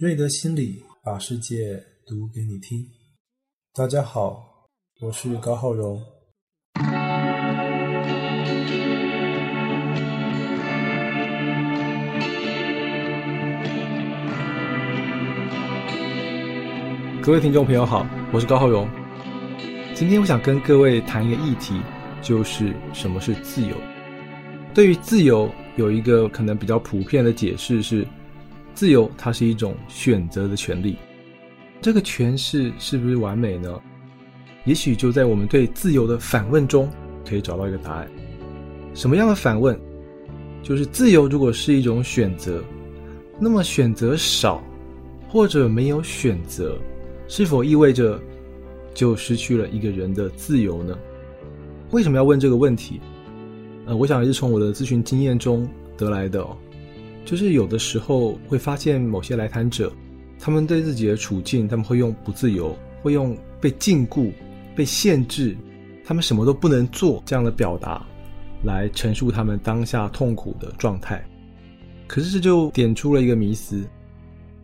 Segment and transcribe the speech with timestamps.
[0.00, 2.82] 瑞德心理把世界读给你听。
[3.74, 4.42] 大家好，
[5.02, 6.02] 我是高浩荣。
[17.20, 18.88] 各位听众朋友好，我是高浩荣。
[19.94, 21.78] 今天我想跟各位谈一个议题，
[22.22, 23.76] 就是什么是自由。
[24.72, 28.08] 对于自由，有一个可能比较普遍的解释是。
[28.80, 30.96] 自由，它是一种选择的权利。
[31.82, 33.78] 这个诠释是不是完美呢？
[34.64, 36.88] 也许就在我们对自由的反问中，
[37.28, 38.10] 可以找到一个答案。
[38.94, 39.78] 什么样的反问？
[40.62, 42.64] 就是自由如果是一种选择，
[43.38, 44.64] 那么选择少
[45.28, 46.74] 或者没有选择，
[47.28, 48.18] 是否意味着
[48.94, 50.98] 就失去了一个人的自由呢？
[51.90, 52.98] 为什么要问这个问题？
[53.84, 55.68] 呃，我想也是从我的咨询经验中
[55.98, 56.42] 得来的。
[57.24, 59.92] 就是有的时候会发现某些来谈者，
[60.38, 64.32] 他们对自己的处境，他们会用不自由，会用被禁锢、
[64.74, 65.56] 被限制，
[66.04, 68.04] 他们什么都不能做这样的表达，
[68.64, 71.24] 来陈述他们当下痛苦的状态。
[72.08, 73.84] 可是这就点出了一个迷思：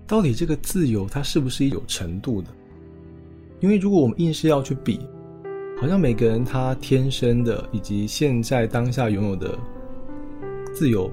[0.07, 2.49] 到底这个自由它是不是有程度的？
[3.61, 4.99] 因为如果我们硬是要去比，
[5.81, 9.57] 好像每个人他天生的以及现在当下拥有的
[10.75, 11.09] 自由。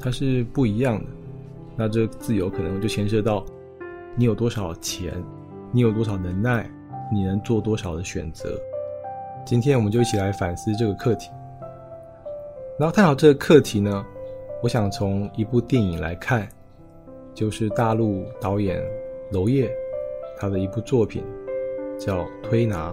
[0.00, 1.06] 它是不一样的，
[1.76, 3.44] 那这自由可能就牵涉到
[4.16, 5.12] 你有多少钱，
[5.72, 6.70] 你有多少能耐，
[7.12, 8.58] 你能做多少的选择。
[9.44, 11.30] 今天我们就一起来反思这个课题。
[12.78, 14.04] 然后探讨这个课题呢，
[14.62, 16.48] 我想从一部电影来看，
[17.34, 18.80] 就是大陆导演
[19.32, 19.68] 娄烨
[20.38, 21.24] 他的一部作品，
[21.98, 22.90] 叫《推拿》。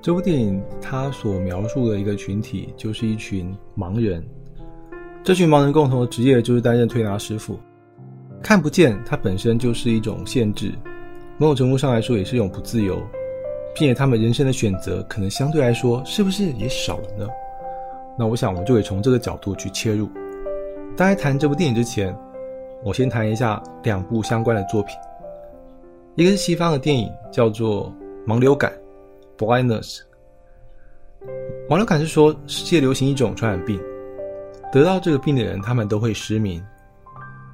[0.00, 4.24] 这部电影他所描述的一个群体，就是一群盲人。
[5.24, 7.56] 这群盲人共同的职业就是担任推拿师傅，
[8.42, 10.72] 看不见它本身就是一种限制，
[11.38, 13.00] 某种程度上来说也是一种不自由，
[13.72, 17.28] 并且他们人生的选择可能相对来说是不是也少了呢？
[18.18, 20.10] 那我想我们就可以从这个角度去切入。
[20.96, 22.14] 在谈这部电影之前，
[22.84, 24.96] 我先谈一下两部相关的作品，
[26.16, 27.94] 一个是西方的电影叫做
[28.28, 28.72] 《盲流感》
[29.38, 30.00] （Blindness），
[31.68, 33.80] 盲流感是说世界流行一种传染病。
[34.72, 36.64] 得到这个病的人，他们都会失明。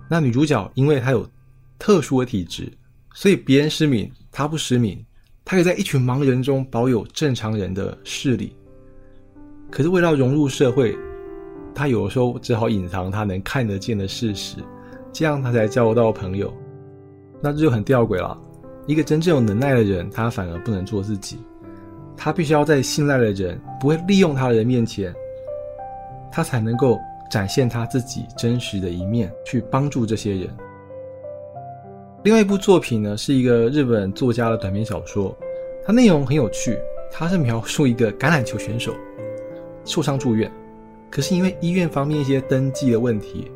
[0.08, 1.28] 那女主角因为她有
[1.76, 2.72] 特殊的体质，
[3.12, 5.04] 所以别人失明，她不失明，
[5.44, 8.56] 她可以在一群盲人中保有正常人的视力。
[9.68, 10.96] 可是为了融入社会，
[11.74, 14.56] 她有时候只好隐藏她能看得见的事实，
[15.12, 16.54] 这样她才交到朋友。
[17.42, 18.40] 那这就很吊诡了。
[18.86, 21.36] 一个真正有能耐的人，他反而不能做自己，
[22.16, 25.14] 他必须要在信赖的人不会利用他的人面前。
[26.30, 26.98] 他才能够
[27.30, 30.48] 展现他自己真实的一面，去帮助这些人。
[32.24, 35.36] 另外一部作品呢，是一个日本作家的短篇小说，
[35.84, 36.78] 它内容很有趣。
[37.10, 38.92] 它是描述一个橄榄球选手
[39.82, 40.52] 受伤住院，
[41.10, 43.50] 可是因为医院方面一些登记的问题，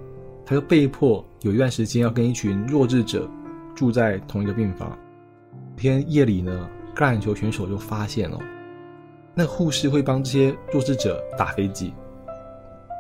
[0.47, 3.29] 他就被迫有一段时间要跟一群弱智者
[3.75, 4.99] 住在同一个病房。
[5.77, 6.67] 天夜里呢，
[6.97, 8.39] 橄榄球选手就发现了，
[9.35, 11.93] 那护士会帮这些弱智者打飞机。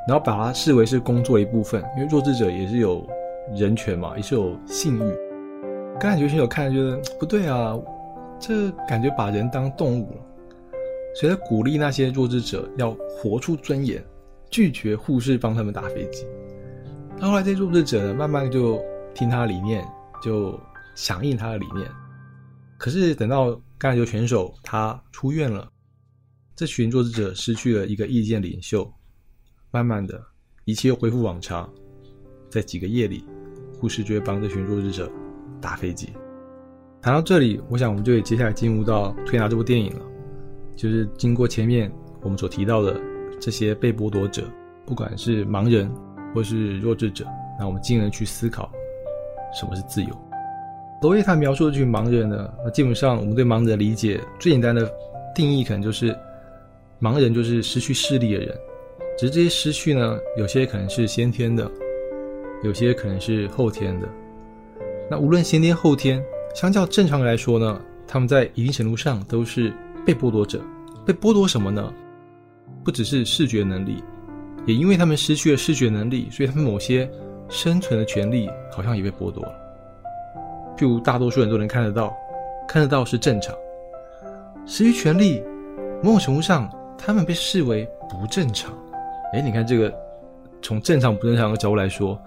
[0.08, 3.06] 然后把它视为是工作一部分，因为弱智者也是有
[3.56, 5.12] 人权嘛，也是有性欲。
[6.00, 7.78] 橄榄球选手看觉得不对啊，
[8.40, 10.20] 这感觉把人当动物了，
[11.14, 14.02] 所以他鼓励那些弱智者要活出尊严，
[14.50, 16.26] 拒绝护士帮他们打飞机。
[17.18, 18.82] 那后来这些弱智者呢，慢慢就
[19.14, 19.86] 听他的理念，
[20.20, 20.58] 就
[20.96, 21.88] 响应他的理念。
[22.76, 25.68] 可是等到橄榄球选手他出院了，
[26.56, 28.92] 这群弱智者失去了一个意见领袖。
[29.72, 30.22] 慢慢的，
[30.66, 31.68] 一切又恢复往常。
[32.50, 33.24] 在几个夜里，
[33.80, 35.10] 护士就会帮这群弱智者
[35.62, 36.10] 打飞机。
[37.00, 40.02] 谈到这里，我想我们就得接下来进入到推拿这部电影了。
[40.76, 41.90] 就是经过前面
[42.20, 43.00] 我们所提到的
[43.40, 44.44] 这些被剥夺者，
[44.84, 45.90] 不管是盲人
[46.34, 47.24] 或是弱智者，
[47.58, 48.70] 那我们进而去思考
[49.58, 50.10] 什么是自由。
[51.00, 54.86] 罗烨他描述的这群盲人呢，那基本上我们对盲人的理解最简单的
[55.34, 56.14] 定义，可能就是
[57.00, 58.54] 盲人就是失去视力的人。
[59.16, 61.70] 只是这些失去呢，有些可能是先天的，
[62.62, 64.08] 有些可能是后天的。
[65.10, 66.22] 那无论先天后天，
[66.54, 69.72] 相较正常来说呢，他们在一定程度上都是
[70.04, 70.60] 被剥夺者。
[71.04, 71.92] 被剥夺什么呢？
[72.84, 74.02] 不只是视觉能力，
[74.66, 77.08] 也因为他们失去了视觉能力，所以他们某些
[77.48, 79.52] 生存的权利好像也被剥夺了。
[80.76, 82.16] 譬如大多数人都能看得到，
[82.66, 83.54] 看得到是正常。
[84.64, 85.42] 失去权利，
[86.02, 88.72] 某种程度上，他们被视为不正常。
[89.32, 89.92] 哎，你看这个，
[90.60, 92.20] 从正常不正常的角度来说，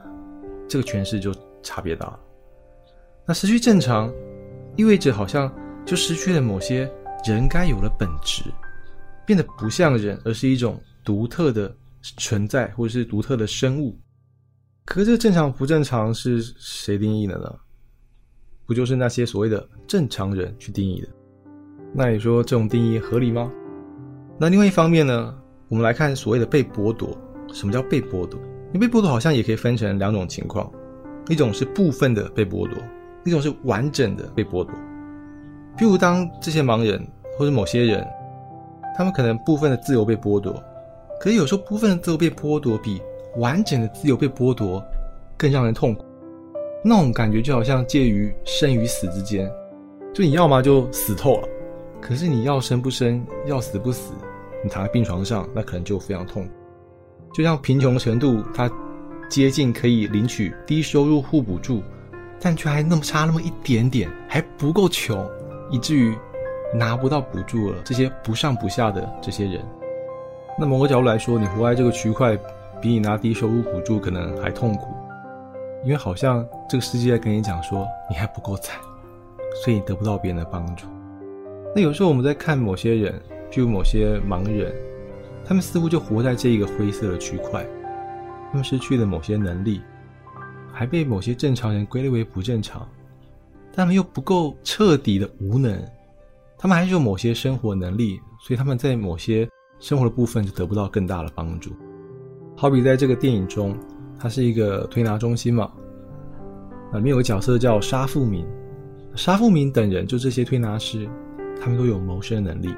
[0.68, 1.32] 这个诠释就
[1.62, 2.20] 差别大了。
[3.28, 4.12] 那失去正常，
[4.76, 5.54] 意味着好像
[5.86, 6.92] 就失去了某些
[7.24, 8.44] 人该有的本质，
[9.24, 11.76] 变得不像人，而是一种独特的
[12.18, 13.96] 存在，或者是独特的生物。
[14.84, 17.56] 可是这个正常不正常是谁定义的呢？
[18.66, 21.08] 不就是那些所谓的正常人去定义的？
[21.94, 23.52] 那你说这种定义合理吗？
[24.40, 27.18] 那另外一方面呢，我们来看所谓的被剥夺。
[27.54, 28.38] 什么叫被剥夺？
[28.74, 30.70] 你被剥夺好像也可以分成两种情况，
[31.30, 32.78] 一种是部分的被剥夺，
[33.24, 34.74] 一种是完整的被剥夺。
[35.78, 37.02] 譬如当这些盲人
[37.38, 38.06] 或者某些人，
[38.98, 40.62] 他们可能部分的自由被剥夺，
[41.22, 43.02] 可是有时候部分的自由被剥夺比
[43.38, 44.84] 完整的自由被剥夺
[45.38, 46.04] 更让人痛苦。
[46.84, 49.50] 那种感觉就好像介于生与死之间，
[50.14, 51.48] 就你要么就死透了，
[52.02, 54.14] 可是你要生不生，要死不死，
[54.66, 56.50] 你躺在病床上，那可能就非常痛苦。
[57.36, 58.68] 就像贫穷程度，它
[59.30, 61.84] 接近可以领取低收入户补助，
[62.42, 65.30] 但却还那么差那么一点点，还不够穷，
[65.70, 66.18] 以至于
[66.74, 67.78] 拿不到补助了。
[67.86, 69.64] 这些不上不下的这些人，
[70.60, 72.36] 那某个角度来说，你活在这个区块，
[72.82, 74.96] 比你拿低收入补助可能还痛苦，
[75.84, 78.76] 因为好像这个世界在跟你讲说你还不够惨，
[79.64, 80.88] 所以你得不到别人的帮助。
[81.76, 83.22] 那有时候我们在看某些人，
[83.56, 84.76] 譬如某些盲人。
[85.48, 87.64] 他们似乎就活在这一个灰色的区块，
[88.50, 89.80] 他们失去了某些能力，
[90.74, 92.86] 还被某些正常人归类为不正常，
[93.68, 95.80] 但他们又不够彻底的无能，
[96.58, 99.48] 他们还是有某些生活能力，所以他们在某些
[99.80, 101.72] 生活的部分就得不到更大的帮助。
[102.58, 103.78] 好比在这个电影中，
[104.18, 105.72] 它是一个推拿中心嘛，
[106.94, 108.44] 里面有个角色叫沙富民，
[109.14, 111.08] 沙富民等人就这些推拿师，
[111.62, 112.74] 他们都有谋生能力。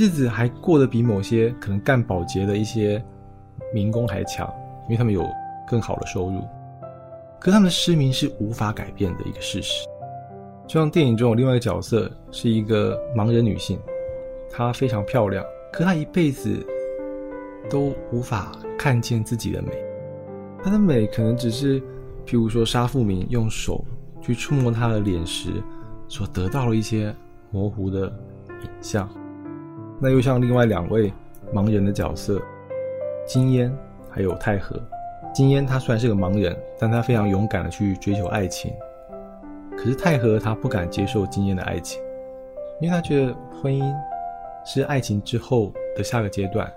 [0.00, 3.04] 日子还过得比某些可能干保洁的一些
[3.70, 4.50] 民工还强，
[4.84, 5.22] 因为他们有
[5.68, 6.40] 更好的收入。
[7.38, 9.86] 可他们的失明是无法改变的一个事实。
[10.66, 13.78] 就像电影中有另外一个角色，是一个盲人女性，
[14.50, 16.66] 她非常漂亮，可她一辈子
[17.68, 19.68] 都无法看见自己的美。
[20.64, 21.78] 她的美可能只是，
[22.24, 23.84] 譬如说沙富民用手
[24.22, 25.62] 去触摸她的脸时，
[26.08, 27.14] 所得到了一些
[27.50, 28.06] 模糊的
[28.62, 29.06] 影像。
[30.00, 31.12] 那又像另外两位
[31.52, 32.40] 盲人的角色，
[33.26, 33.70] 金烟
[34.10, 34.80] 还有太和。
[35.34, 38.72] 金烟他虽然是个盲人，但他非常勇敢的去追求爱情。
[39.76, 42.02] 可是太和他不敢接受金烟的爱情，
[42.80, 43.94] 因为他觉得婚姻
[44.64, 46.70] 是爱情之后的下个阶段，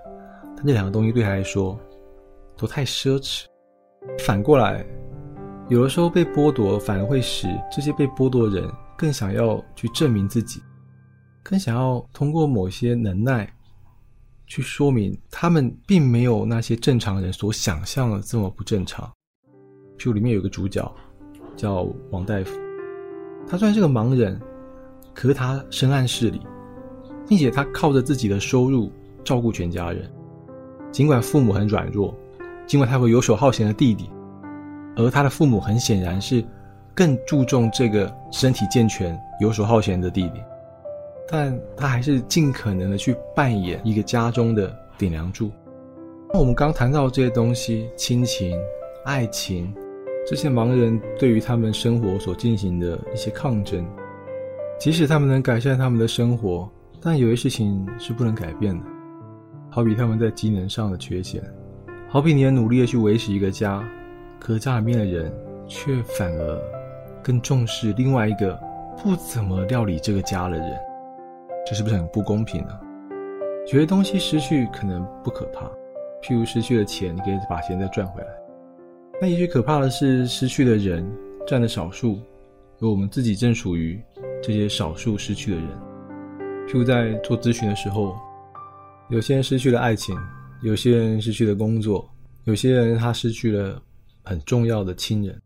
[0.56, 1.78] 但这两个东西对他来说
[2.56, 3.44] 都太奢侈。
[4.18, 4.84] 反过来，
[5.68, 10.60] 有的时候被剥夺反而会使这些被剥夺的人更想要去证明自己。
[11.44, 13.46] 更想要通过某些能耐，
[14.46, 19.06] 去说明他们并没有那些正常人所想象的这么不正常。
[19.98, 20.90] 譬如里面有个主角
[21.54, 22.58] 叫王大夫，
[23.46, 24.40] 他虽然是个盲人，
[25.12, 26.40] 可是他深谙事理，
[27.28, 28.90] 并且他靠着自己的收入
[29.22, 30.10] 照顾全家人。
[30.90, 32.16] 尽管父母很软弱，
[32.66, 34.08] 尽管他有游手好闲的弟弟，
[34.96, 36.42] 而他的父母很显然是
[36.94, 40.40] 更注重这个身体健全、游手好闲的弟弟。
[41.28, 45.50] 但他还是尽可能的去扮演一个家中的顶梁柱。
[46.32, 48.58] 那我们刚谈到这些东西，亲情、
[49.04, 49.74] 爱情，
[50.26, 53.86] 这些盲人对于他们生活所进行的一些抗争，
[54.78, 56.68] 即使他们能改善他们的生活，
[57.00, 58.84] 但有些事情是不能改变的。
[59.70, 61.42] 好比他们在机能上的缺陷，
[62.08, 63.82] 好比你很努力的去维持一个家，
[64.38, 65.32] 可家里面的人
[65.66, 66.60] 却反而
[67.22, 68.58] 更重视另外一个
[69.02, 70.78] 不怎么料理这个家的人。
[71.66, 72.78] 这是不是很不公平呢？
[73.72, 75.64] 有些东西失去可能不可怕，
[76.22, 78.28] 譬如失去了钱，你可以把钱再赚回来。
[79.18, 81.10] 那也许可怕的是失去的人
[81.46, 82.18] 占的少数，
[82.80, 83.98] 而我们自己正属于
[84.42, 85.66] 这些少数失去的人。
[86.68, 88.14] 譬如在做咨询的时候，
[89.08, 90.14] 有些人失去了爱情，
[90.62, 92.06] 有些人失去了工作，
[92.44, 93.80] 有些人他失去了
[94.22, 95.40] 很重要的亲人。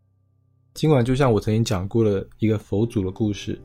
[0.74, 3.56] 尽管就像我曾经讲过了一个佛祖的故事。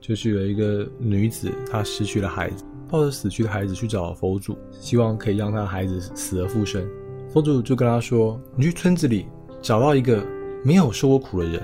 [0.00, 6.84] 就是有一个女子，她失去了孩子，抱着死去的孩子去找佛祖，希望可以让她的孩子死而复生。
[7.28, 9.26] 佛祖就跟她说：“你去村子里
[9.60, 10.24] 找到一个
[10.64, 11.62] 没有受过苦的人，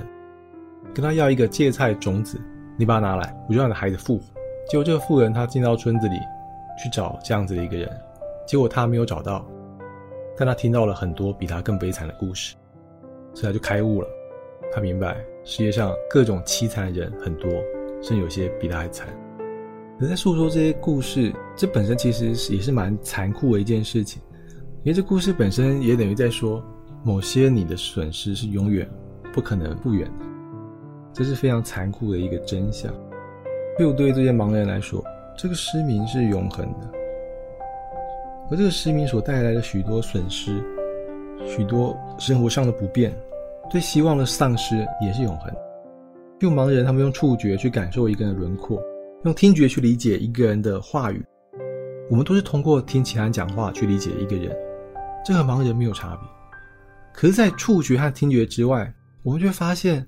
[0.95, 2.39] 跟他要一个芥菜种子，
[2.79, 4.25] 你把它拿来，我就让你的孩子复活。”
[4.69, 6.17] 结果这个妇人她进到村子里
[6.83, 7.91] 去找这样子的一个人，
[8.47, 9.45] 结果她没有找到，
[10.37, 12.55] 但她听到了很多比她更悲惨的故事，
[13.33, 14.09] 所以她就开悟了。
[14.73, 17.51] 她明白世界上各种凄惨的人很多。
[18.03, 19.09] 甚至有些比他还惨。
[19.99, 24.21] 可在诉说这些故事，这本身其实也是蛮残酷的一件事情，
[24.85, 26.63] 因为这故事本身也等于在说，
[27.03, 28.89] 某些你的损失是永远
[29.33, 30.27] 不可能复原的。
[31.15, 32.93] 这是非常残酷的一个真相。
[33.79, 35.03] 就对这些盲人来说，
[35.37, 36.91] 这个失明是永恒的，
[38.51, 40.63] 而这个失明所带来的许多损失、
[41.47, 43.15] 许多生活上的不便、
[43.71, 45.51] 对希望的丧失，也是永恒。
[46.41, 48.79] 用盲人，他们用触觉去感受一个人的轮廓，
[49.25, 51.25] 用听觉去理解一个人的话语。
[52.11, 54.55] 我们都是通过听其他人讲话去理解一个人，
[55.25, 56.29] 这和盲人没有差别。
[57.15, 60.07] 可是，在触觉和听觉之外，我们就会发现，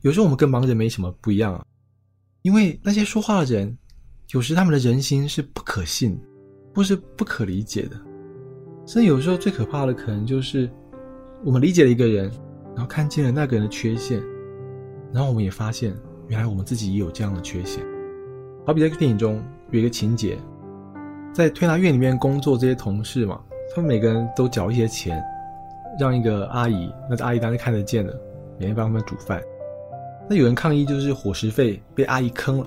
[0.00, 1.62] 有时候我们跟盲人没什么不一样啊。
[2.40, 3.76] 因为那些说话的人，
[4.32, 6.18] 有时他们的人心是不可信，
[6.74, 8.00] 或是不可理解的。
[8.86, 10.68] 甚至有时候最可怕的，可能就是
[11.44, 12.32] 我们理解了一个人，
[12.74, 14.22] 然后看见了那个人的缺陷。
[15.12, 15.94] 然后我们也发现，
[16.28, 17.82] 原来我们自己也有这样的缺陷。
[18.64, 20.38] 好比在电影中有一个情节，
[21.32, 23.40] 在推拿院里面工作这些同事嘛，
[23.74, 25.20] 他们每个人都缴一些钱，
[25.98, 28.16] 让一个阿姨，那个阿姨当然看得见的，
[28.58, 29.42] 每天帮他们煮饭。
[30.28, 32.66] 那有人抗议，就是伙食费被阿姨坑了。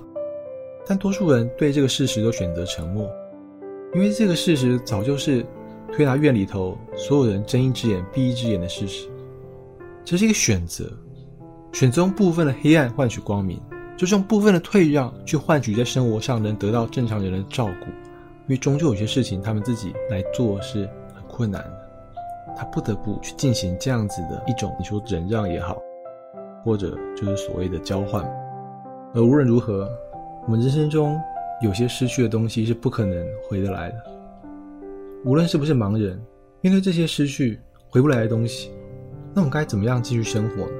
[0.86, 3.10] 但多数人对这个事实都选择沉默，
[3.94, 5.46] 因为这个事实早就是
[5.90, 9.08] 推拿院里头所有人睁一只眼闭一只眼的事实。
[10.04, 10.92] 这是一个选择。
[11.74, 13.60] 选择用部分的黑暗换取光明，
[13.96, 17.86] 就是用部分的退让去换取在生活上能得到正常人的照顾。
[18.46, 21.86] 因为终究有些事情他们自己来做是很困难的，
[22.56, 25.76] 他不得不去进行这样子的一种你说忍让也好，
[26.62, 28.24] 或者就是所谓的交换。
[29.12, 29.90] 而无论如何，
[30.46, 31.20] 我们人生中
[31.60, 33.96] 有些失去的东西是不可能回得来的。
[35.24, 36.22] 无论是不是盲人，
[36.60, 38.70] 面对这些失去回不来的东西，
[39.34, 40.72] 那我们该怎么样继续生活呢？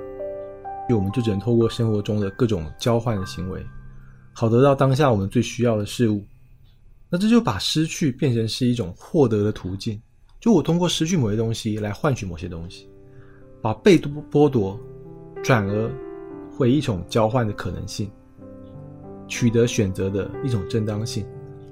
[0.88, 3.64] 就我们就只能透过生活中的各种交换的行为，
[4.32, 6.24] 好得到当下我们最需要的事物。
[7.08, 10.00] 那这就把失去变成是一种获得的途径。
[10.40, 12.88] 就我通过失去某些东西来换取某些东西，
[13.62, 14.78] 把被剥夺
[15.42, 15.90] 转而
[16.58, 18.10] 为一种交换的可能性，
[19.26, 21.24] 取得选择的一种正当性。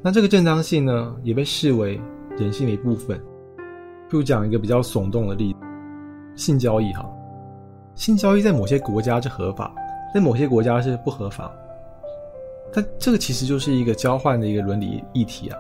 [0.03, 2.01] 那这个正当性呢，也被视为
[2.39, 3.23] 人性的一部分。
[4.11, 5.59] 就讲一个比较耸动的例子：
[6.37, 7.05] 性交易，哈。
[7.95, 9.73] 性交易在某些国家是合法，
[10.15, 11.51] 在某些国家是不合法。
[12.73, 15.59] 但这个其实就是一个交换的一个伦理议题啊。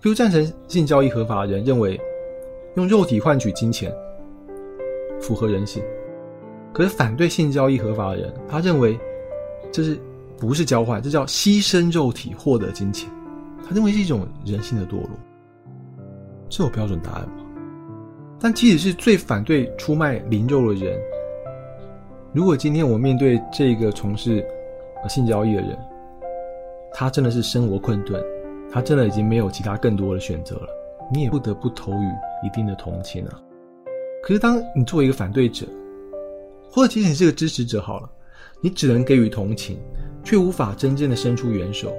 [0.00, 2.00] 比如赞成性交易合法的人认为，
[2.74, 3.92] 用肉体换取金钱
[5.20, 5.82] 符合人性；
[6.72, 8.98] 可是反对性交易合法的人，他认为
[9.70, 9.98] 这是
[10.36, 13.08] 不是交换，这叫牺牲肉体获得金钱。
[13.64, 15.10] 他认为是一种人性的堕落。
[16.48, 17.44] 这有标准答案吗？
[18.38, 21.00] 但即使是最反对出卖灵肉的人。
[22.32, 24.44] 如果今天我面对这个从事
[25.08, 25.78] 性交易的人，
[26.92, 28.22] 他真的是生活困顿，
[28.70, 30.68] 他真的已经没有其他更多的选择了，
[31.12, 32.06] 你也不得不投予
[32.44, 33.40] 一定的同情啊。
[34.22, 35.66] 可是当你作为一个反对者，
[36.70, 38.10] 或者即使你是个支持者好了，
[38.60, 39.78] 你只能给予同情，
[40.24, 41.94] 却无法真正的伸出援手，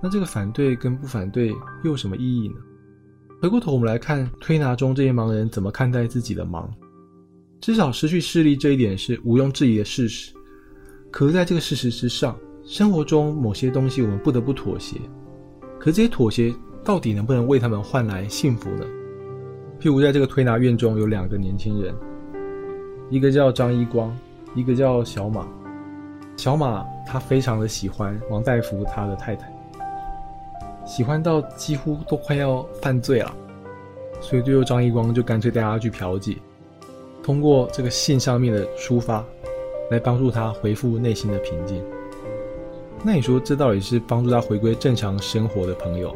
[0.00, 1.48] 那这个反对跟不反对
[1.84, 2.54] 又有什么意义呢？
[3.42, 6.66] 回过头我们来看推拿中这些盲人怎么看待自己的盲。
[7.64, 10.34] 至少失去视力这一点是毋庸置疑的事实。
[11.10, 14.98] 可是在这个事实之上，生活中某些东西我们不得不妥协。
[15.80, 16.54] 可这些妥协
[16.84, 18.84] 到底能不能为他们换来幸福呢？
[19.80, 21.94] 譬如在这个推拿院中有两个年轻人，
[23.08, 24.14] 一个叫张一光，
[24.54, 25.48] 一个叫小马。
[26.36, 29.50] 小马他非常的喜欢王大夫他的太太，
[30.84, 33.34] 喜欢到几乎都快要犯罪了，
[34.20, 36.36] 所以最后张一光就干脆带他去嫖妓。
[37.24, 39.24] 通过这个信上面的抒发，
[39.90, 41.82] 来帮助他恢复内心的平静。
[43.02, 46.14] 那你说这到底是帮助他回归正常生活的朋友，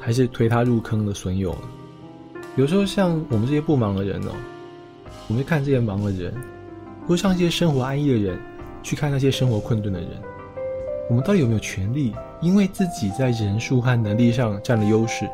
[0.00, 2.42] 还是推他入坑的损友呢？
[2.56, 4.32] 有时候像我们这些不忙的人哦，
[5.28, 6.34] 我们看这些忙的人，
[7.06, 8.36] 或像一些生活安逸的人，
[8.82, 10.10] 去看那些生活困顿的人，
[11.08, 15.30] 我们到底有没有权利，因为自己在人数和能力上占了优势，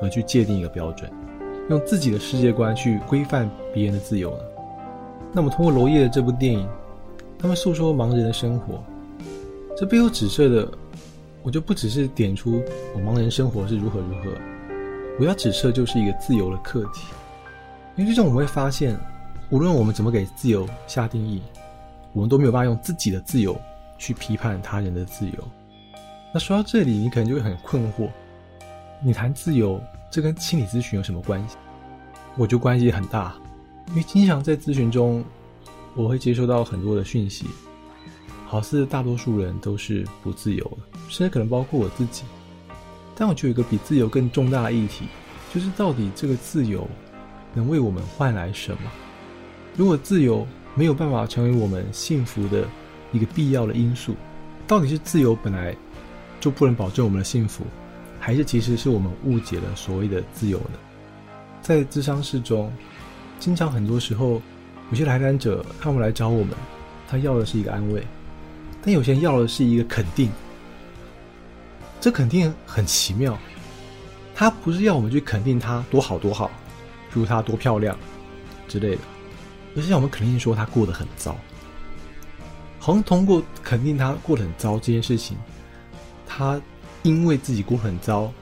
[0.00, 1.10] 而去界定一个标准？
[1.68, 4.44] 用自己的世界观去规范别人的自由呢？
[5.32, 6.68] 那么通过娄烨的这部电影，
[7.38, 8.82] 他们诉说盲人的生活，
[9.76, 10.68] 这背后指涉的，
[11.42, 12.60] 我就不只是点出
[12.94, 14.30] 我盲人生活是如何如何，
[15.18, 17.06] 我要指涉就是一个自由的课题。
[17.96, 18.98] 因为最终我们会发现，
[19.50, 21.40] 无论我们怎么给自由下定义，
[22.12, 23.58] 我们都没有办法用自己的自由
[23.98, 25.34] 去批判他人的自由。
[26.34, 28.08] 那说到这里，你可能就会很困惑，
[29.02, 29.80] 你谈自由？
[30.12, 31.56] 这跟心理咨询有什么关系？
[32.36, 33.34] 我就关系很大，
[33.88, 35.24] 因为经常在咨询中，
[35.94, 37.46] 我会接收到很多的讯息，
[38.46, 42.24] 好似大多数人都是不自由的，甚至可能包括我自己。
[43.16, 45.06] 但我觉得有一个比自由更重大的议题，
[45.54, 46.86] 就是到底这个自由
[47.54, 48.90] 能为我们换来什么？
[49.78, 52.68] 如果自由没有办法成为我们幸福的
[53.12, 54.14] 一个必要的因素。
[54.68, 55.74] 到底是自由本来
[56.38, 57.64] 就不能保证我们的幸福，
[58.24, 60.78] 还是其实是我们误解了所谓的自由呢？
[61.60, 62.72] 在智商室中，
[63.40, 64.40] 经常很多时候，
[64.90, 66.54] 有些来访者他们来找我们，
[67.08, 68.06] 他要的是一个安慰，
[68.80, 70.30] 但有些人要的是一个肯定。
[72.00, 73.36] 这肯定很奇妙，
[74.36, 76.48] 他不是要我们去肯定他多好多好，
[77.10, 77.98] 如他多漂亮
[78.68, 79.02] 之类的，
[79.74, 81.36] 而是让我们肯定说他过得很糟。
[82.78, 85.36] 好像通过肯定他过得很糟这件事情，
[86.24, 86.60] 他
[87.02, 88.32] 因为自己过很糟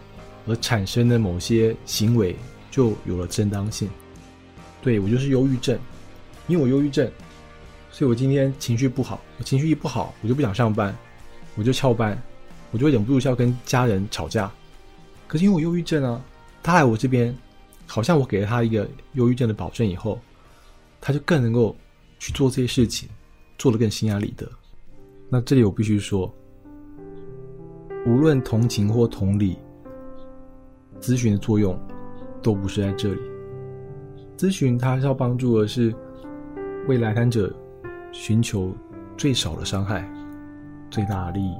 [0.46, 2.36] 而产生的某些行为
[2.70, 3.88] 就有了正当性。
[4.82, 5.78] 对我就是忧郁症，
[6.46, 7.10] 因为我忧郁症，
[7.90, 9.20] 所以我今天情绪不好。
[9.38, 10.96] 我情绪一不好，我就不想上班，
[11.54, 12.20] 我就翘班，
[12.70, 14.50] 我就忍不住要跟家人吵架。
[15.26, 16.20] 可是因为我忧郁症啊，
[16.62, 17.36] 他来我这边，
[17.86, 20.18] 好像我给了他一个忧郁症的保证以后，
[21.00, 21.76] 他就更能够
[22.18, 23.08] 去做这些事情。
[23.58, 24.50] 做的更心安理得。
[25.28, 26.34] 那这里我必须说，
[28.06, 29.58] 无论同情或同理，
[31.00, 31.78] 咨询的作用
[32.42, 33.20] 都不是在这里。
[34.36, 35.94] 咨询它是要帮助的是
[36.88, 37.52] 为来谈者
[38.10, 38.72] 寻求
[39.16, 40.08] 最少的伤害、
[40.90, 41.54] 最大的利益。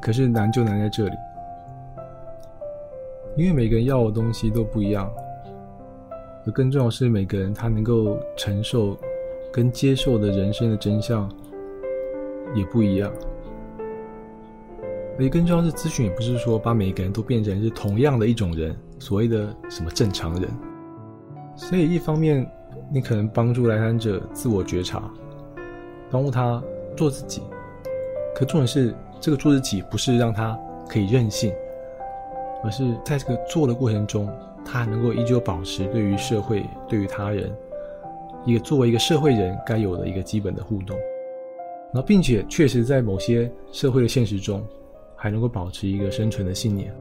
[0.00, 1.16] 可是难就难在这里，
[3.36, 5.10] 因为每个人要的东西都不一样，
[6.46, 8.96] 而更重要的是每个人他能够承受。
[9.52, 11.30] 跟接受的人生的真相
[12.54, 13.12] 也不一样，
[15.22, 20.50] 而且更重要是，咨询也不是说把每一个人都变成是同样的一种人，所谓的什么正常人。
[21.54, 22.44] 所以一方面，
[22.92, 25.08] 你可能帮助来访者自我觉察，
[26.10, 26.60] 帮助他
[26.96, 27.40] 做自己。
[28.34, 31.52] 可重点是，这个做自己不是让他可以任性，
[32.64, 34.28] 而是在这个做的过程中，
[34.64, 37.54] 他还能够依旧保持对于社会、对于他人。
[38.44, 40.98] 一个作为一个社会人该有的一个基本的互动，
[41.92, 44.60] 然后并且确实在某些社会的现实中，
[45.22, 46.92] 还能够保持一个生存的信念，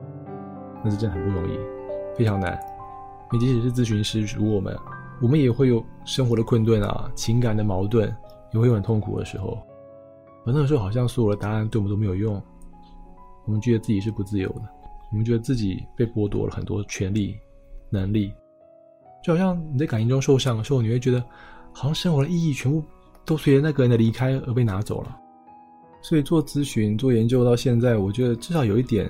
[0.84, 1.58] 那是真的很不容易，
[2.16, 2.60] 非常难。
[3.32, 4.78] 你即使是咨询师如我们，
[5.24, 8.16] 我们也会有生活的困顿啊，情感的矛盾，
[8.54, 9.58] 也会有很痛苦的时候。
[10.46, 12.40] 而那个时候，好像所有的答案对我们都没有用，
[13.46, 14.62] 我们觉得自己是不自由的，
[15.12, 17.36] 我们觉得自己被剥夺了很多权利、
[17.90, 18.32] 能力。
[19.24, 21.20] 就好像你在感情中受伤的时候，你会觉得
[21.74, 22.84] 好像生活的意义全部
[23.26, 25.18] 都随着那个人的离开而被拿走了。
[26.02, 29.10] 所以做咨询、做研究到现在，我觉得至少有一点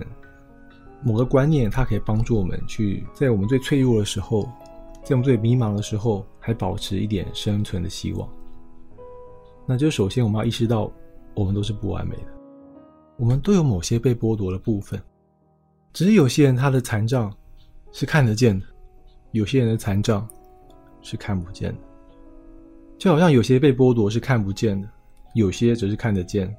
[1.04, 4.44] 某个观念，它可以帮助我们去在我们最脆弱的时候，
[5.04, 8.30] 在我们最迷茫的时候，还保持一点生存的希望。
[9.66, 10.92] 那就首先我们要意识到，
[11.34, 12.28] 我们都是不完美的，
[13.18, 15.02] 我们都有某些被剥夺的部分，
[15.94, 17.34] 只是有些人他的残障
[17.92, 18.66] 是看得见的。
[19.32, 20.28] 有些人的残障
[21.02, 21.78] 是看不见的，
[22.98, 24.90] 就好像有些被剥夺是看不见的，
[25.36, 26.54] 有些则是看得见。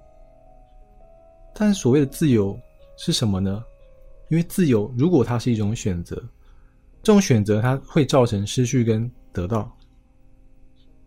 [1.55, 2.59] 但所谓的自由
[2.97, 3.63] 是什么呢？
[4.31, 6.17] 因为自由如果它是一种选择，
[7.03, 9.71] 这种选择它会造成失去跟得到。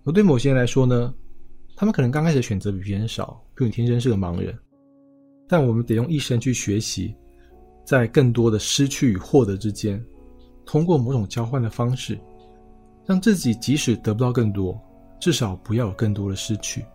[0.04, 1.14] 而对某些人来说呢，
[1.76, 4.56] 他们可能刚开始选择比别人少，比如你天生是个盲人，
[5.48, 7.16] 但我们得用一生去学习，
[7.84, 10.04] 在更多的失去与获得之间。
[10.64, 12.20] 通过某种交换的方式，
[13.06, 14.80] 让自己即使得不到更多，
[15.20, 16.86] 至少不要有更多的失去。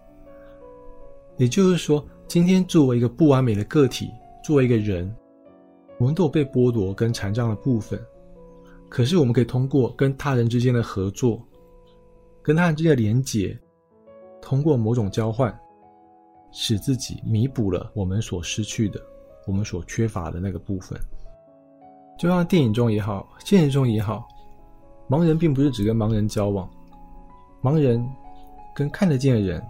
[1.37, 4.09] 也就是说，今天作为一个不完美的个体，
[4.40, 5.12] 作为一个人，
[5.99, 8.01] 我们都有被剥夺跟残障的部分。
[8.88, 11.45] 可是，我们可以通过跟他人之间的合作，
[12.40, 13.59] 跟他人之间的连结，
[14.40, 15.53] 通过某种交换，
[16.53, 19.03] 使自己弥补了我们所失去的、
[19.45, 20.97] 我们所缺乏的那个部分。
[22.16, 24.25] 就像电影中也好，现实中也好，
[25.09, 26.71] 盲人并不是只跟盲人交往，
[27.61, 28.01] 盲人
[28.73, 29.61] 跟看得见的人，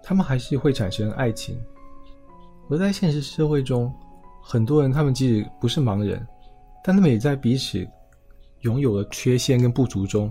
[0.00, 1.60] 他们还是会产生爱情。
[2.68, 3.92] 而在现实社会中，
[4.42, 6.26] 很多人他们即使不是盲人，
[6.84, 7.86] 但他们也在彼此
[8.60, 10.30] 拥有的缺陷跟不足中，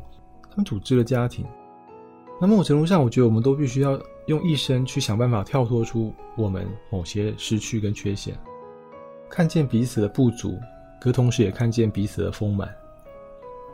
[0.50, 1.45] 他们组织了家庭。
[2.39, 8.38] 那某种程度上，我觉得我们都必须要用一生去想办法跳脱出我们某些失去跟缺陷，
[9.30, 10.58] 看见彼此的不足。
[11.00, 12.67] 可同时也看见彼此的丰满，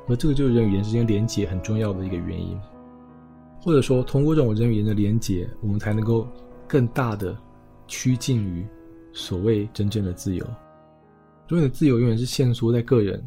[0.10, 2.60] 而这个就是人与人之间连结很重要的一个原因。
[3.62, 6.28] 或者说，通过这种人与人的连结，我们才能够
[6.67, 7.34] 更大的
[7.87, 8.65] 趋近于
[9.13, 10.45] 所谓真正的自由。
[11.47, 13.23] 如果你的自由永远是限缩在个人，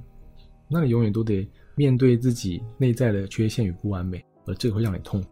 [0.69, 5.23] 那你永远都得面对自己内在的缺陷与不完美，而这会让你痛。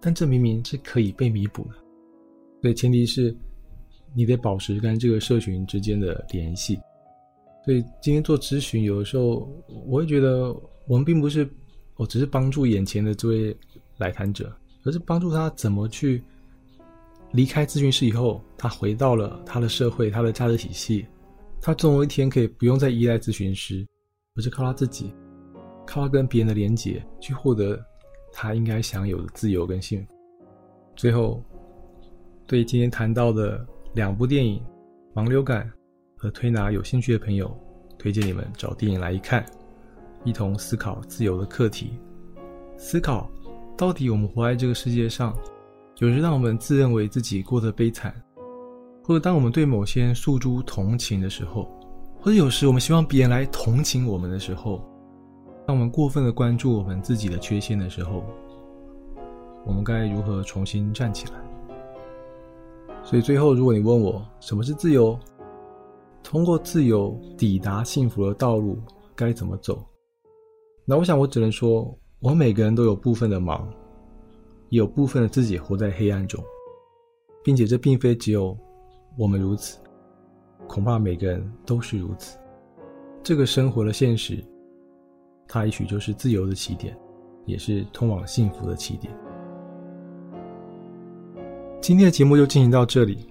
[0.00, 1.74] 但这明明是可以被弥补的，
[2.62, 3.36] 所以前提是
[4.14, 6.78] 你得保持跟这个社群之间的联系。
[7.64, 9.50] 所以今天做咨询，有的时候
[9.86, 10.54] 我会觉得，
[10.86, 11.48] 我们并不是，
[11.96, 13.56] 我只是帮助眼前的这位
[13.98, 16.22] 来谈者，而是帮助他怎么去
[17.32, 21.06] 离开咨询室以后，他回到了他的社会、他的价值体系，
[21.60, 23.86] 他总有一天可以不用再依赖咨询师，
[24.34, 25.12] 而是靠他自己，
[25.86, 27.78] 靠他跟别人的连结，去获得
[28.32, 30.14] 他应该享有的自由跟幸福。
[30.94, 31.42] 最后，
[32.46, 34.62] 对今天谈到的两部电影
[35.20, 35.66] 《盲流感》
[36.16, 37.54] 和《推拿》有兴趣的朋友，
[37.98, 39.44] 推荐你们找电影来一看，
[40.24, 41.98] 一同思考自由的课题，
[42.78, 43.30] 思考
[43.76, 45.36] 到底我们活在这个世界上，
[45.98, 48.14] 有时让我们自认为自己过得悲惨，
[49.02, 51.70] 或者当我们对某些人诉诸同情的时候，
[52.20, 54.82] 或者有时我们希望别人来同情我们的时候，
[55.66, 58.24] 当我们过分的关注我们自己的缺陷的时候。
[59.64, 61.32] 我们该如何重新站起来？
[63.02, 65.18] 所以最后，如果你问我什么是自由，
[66.22, 68.78] 通过自由抵达幸福的道路
[69.16, 69.84] 该怎么走？
[70.84, 73.60] 那我想，我只能说，我们每个人都有部分的盲，
[74.68, 76.42] 也有部分的自己活在黑暗中，
[77.42, 78.56] 并且这并非只有
[79.16, 79.78] 我们如此，
[80.66, 82.38] 恐怕每个人都是如此。
[83.22, 84.44] 这个生活的现实，
[85.48, 86.96] 它也许就是自由的起点，
[87.44, 89.12] 也是通往幸福的起点。
[91.80, 93.28] 今天的节目就进行到这里。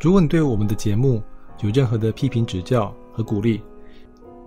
[0.00, 1.20] 如果你对我们的节目
[1.62, 3.60] 有任何的批评指教和鼓励，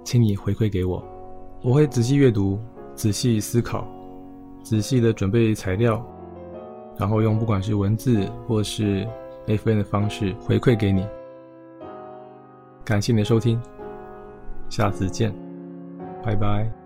[0.06, 1.04] 请你回馈给我，
[1.62, 2.58] 我会仔细阅读、
[2.96, 3.86] 仔细思考、
[4.64, 6.04] 仔细的准备材料，
[6.98, 9.08] 然后用不管是文字或是
[9.48, 11.06] F N 的方式回馈给你。
[12.86, 13.62] 感谢你的收听，
[14.70, 15.34] 下次见，
[16.24, 16.79] 拜拜。